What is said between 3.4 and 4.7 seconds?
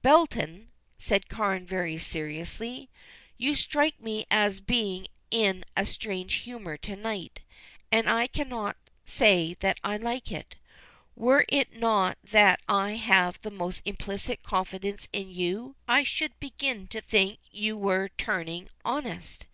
strike me as